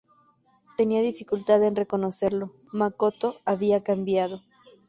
Tenía 0.77 1.03
dificultad 1.03 1.61
en 1.63 1.75
reconocerlo: 1.75 2.55
Makoto 2.71 3.35
había 3.45 3.83
cambiado! 3.83 4.41